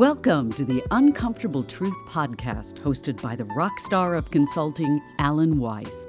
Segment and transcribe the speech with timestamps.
[0.00, 6.06] Welcome to the Uncomfortable Truth podcast, hosted by the rock star of consulting, Alan Weiss.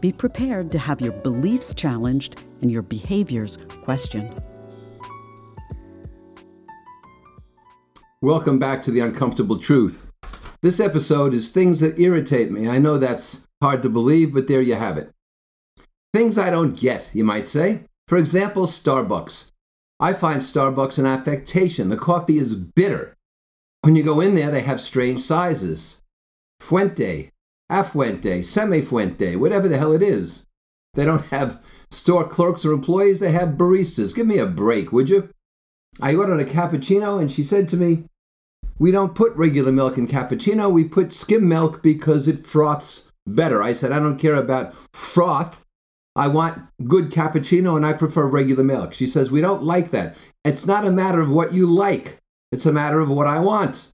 [0.00, 4.42] Be prepared to have your beliefs challenged and your behaviors questioned.
[8.20, 10.10] Welcome back to the Uncomfortable Truth.
[10.60, 12.68] This episode is things that irritate me.
[12.68, 15.10] I know that's hard to believe, but there you have it.
[16.12, 17.84] Things I don't get, you might say.
[18.08, 19.51] For example, Starbucks.
[20.02, 21.88] I find Starbucks an affectation.
[21.88, 23.16] The coffee is bitter.
[23.82, 26.02] When you go in there, they have strange sizes
[26.58, 27.30] Fuente,
[27.70, 30.48] Afuente, Semifuente, whatever the hell it is.
[30.94, 34.12] They don't have store clerks or employees, they have baristas.
[34.12, 35.28] Give me a break, would you?
[36.00, 38.06] I ordered a cappuccino and she said to me,
[38.80, 43.62] We don't put regular milk in cappuccino, we put skim milk because it froths better.
[43.62, 45.64] I said, I don't care about froth.
[46.14, 48.92] I want good cappuccino and I prefer regular milk.
[48.92, 50.16] She says, We don't like that.
[50.44, 52.18] It's not a matter of what you like,
[52.50, 53.92] it's a matter of what I want.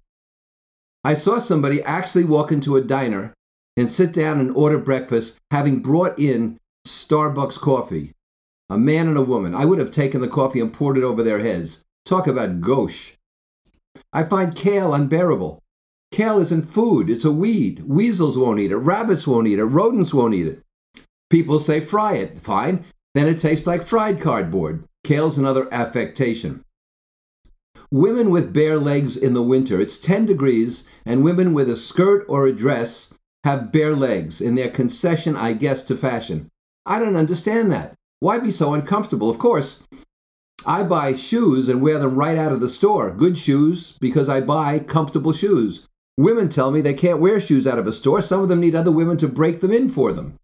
[1.05, 3.33] I saw somebody actually walk into a diner
[3.77, 8.13] and sit down and order breakfast having brought in Starbucks coffee.
[8.69, 9.55] A man and a woman.
[9.55, 11.85] I would have taken the coffee and poured it over their heads.
[12.05, 13.13] Talk about gauche.
[14.13, 15.63] I find kale unbearable.
[16.11, 17.85] Kale isn't food, it's a weed.
[17.87, 20.63] Weasels won't eat it, rabbits won't eat it, rodents won't eat it.
[21.31, 22.41] People say fry it.
[22.41, 22.85] Fine.
[23.15, 24.85] Then it tastes like fried cardboard.
[25.05, 26.63] Kale's another affectation.
[27.91, 32.27] Women with bare legs in the winter, it's 10 degrees, and women with a skirt
[32.29, 36.49] or a dress have bare legs in their concession, I guess, to fashion.
[36.85, 37.95] I don't understand that.
[38.21, 39.31] Why be so uncomfortable?
[39.31, 39.85] Of course,
[40.67, 43.11] I buy shoes and wear them right out of the store.
[43.11, 45.87] Good shoes because I buy comfortable shoes.
[46.19, 48.21] Women tell me they can't wear shoes out of a store.
[48.21, 50.35] Some of them need other women to break them in for them.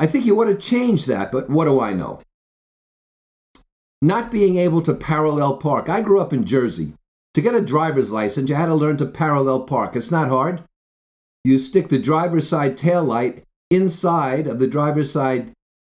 [0.00, 2.20] I think you want to change that, but what do I know?
[4.00, 5.90] Not being able to parallel park.
[5.90, 6.94] I grew up in Jersey.
[7.34, 9.94] To get a driver's license, you had to learn to parallel park.
[9.94, 10.64] It's not hard.
[11.44, 15.52] You stick the driver's side tail light inside of the driver's side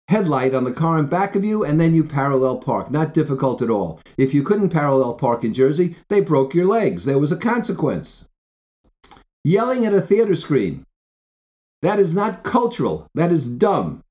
[0.07, 2.89] headlight on the car in back of you, and then you parallel park.
[2.89, 4.01] Not difficult at all.
[4.17, 7.05] If you couldn't parallel park in Jersey, they broke your legs.
[7.05, 8.27] There was a consequence.
[9.43, 10.87] Yelling at a theater screen.
[11.81, 13.07] That is not cultural.
[13.15, 14.03] That is dumb.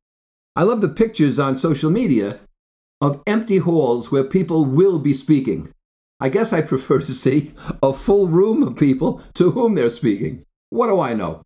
[0.57, 2.41] I love the pictures on social media
[3.01, 5.73] of empty halls where people will be speaking.
[6.19, 10.45] I guess I prefer to see a full room of people to whom they're speaking.
[10.69, 11.43] What do I know?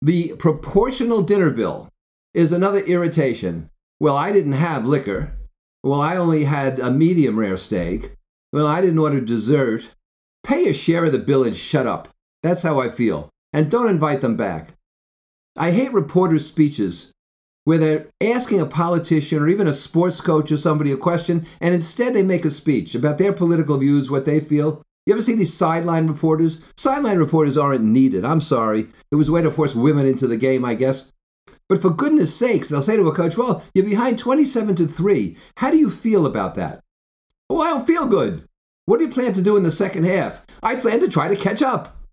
[0.00, 1.88] The proportional dinner bill
[2.32, 3.70] is another irritation.
[3.98, 5.36] Well, I didn't have liquor.
[5.82, 8.12] Well, I only had a medium rare steak.
[8.52, 9.90] Well, I didn't order dessert.
[10.44, 12.08] Pay a share of the bill and shut up.
[12.42, 13.30] That's how I feel.
[13.54, 14.74] And don't invite them back.
[15.56, 17.12] I hate reporters' speeches
[17.62, 21.72] where they're asking a politician or even a sports coach or somebody a question, and
[21.72, 24.82] instead they make a speech about their political views, what they feel.
[25.06, 26.64] You ever see these sideline reporters?
[26.76, 28.24] Sideline reporters aren't needed.
[28.24, 28.88] I'm sorry.
[29.12, 31.12] It was a way to force women into the game, I guess.
[31.68, 35.36] But for goodness sakes, they'll say to a coach, Well, you're behind 27 to 3.
[35.58, 36.80] How do you feel about that?
[37.48, 38.44] Well, I don't feel good.
[38.86, 40.44] What do you plan to do in the second half?
[40.60, 42.03] I plan to try to catch up.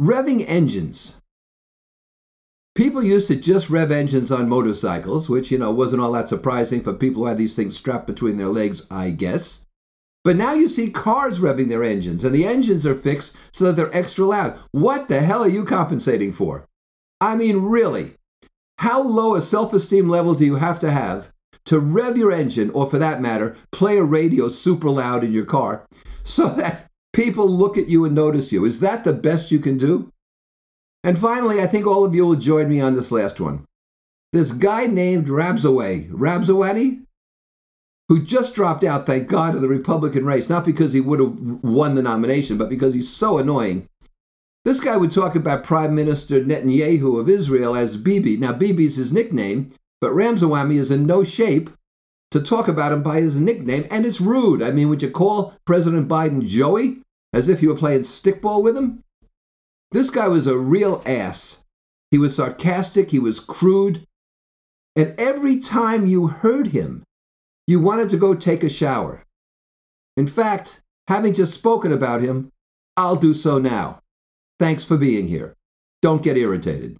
[0.00, 1.20] Revving engines.
[2.74, 6.82] People used to just rev engines on motorcycles, which, you know, wasn't all that surprising
[6.82, 9.66] for people who had these things strapped between their legs, I guess.
[10.24, 13.76] But now you see cars revving their engines, and the engines are fixed so that
[13.76, 14.58] they're extra loud.
[14.72, 16.66] What the hell are you compensating for?
[17.20, 18.14] I mean, really,
[18.78, 21.30] how low a self esteem level do you have to have
[21.66, 25.46] to rev your engine, or for that matter, play a radio super loud in your
[25.46, 25.86] car
[26.24, 28.64] so that people look at you and notice you?
[28.64, 30.12] Is that the best you can do?
[31.02, 33.64] And finally, I think all of you will join me on this last one.
[34.32, 37.04] This guy named Rabzaway, Rabzawani,
[38.08, 41.62] who just dropped out, thank God, of the Republican race, not because he would have
[41.62, 43.88] won the nomination, but because he's so annoying.
[44.64, 48.36] This guy would talk about Prime Minister Netanyahu of Israel as Bibi.
[48.36, 51.70] Now, Bibi's his nickname, but Ramzawami is in no shape
[52.30, 54.62] to talk about him by his nickname, and it's rude.
[54.62, 57.03] I mean, would you call President Biden Joey
[57.34, 59.02] as if you were playing stickball with him?
[59.90, 61.64] This guy was a real ass.
[62.10, 64.06] He was sarcastic, he was crude,
[64.94, 67.02] and every time you heard him,
[67.66, 69.24] you wanted to go take a shower.
[70.16, 72.50] In fact, having just spoken about him,
[72.96, 74.00] I'll do so now.
[74.60, 75.54] Thanks for being here.
[76.02, 76.96] Don't get irritated.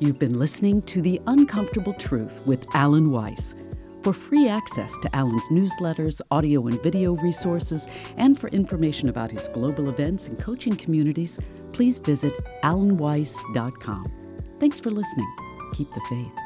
[0.00, 3.54] You've been listening to The Uncomfortable Truth with Alan Weiss.
[4.02, 9.46] For free access to Alan's newsletters, audio and video resources, and for information about his
[9.46, 11.38] global events and coaching communities,
[11.72, 12.34] please visit
[12.64, 14.12] alanweiss.com.
[14.58, 15.32] Thanks for listening.
[15.74, 16.41] Keep the faith.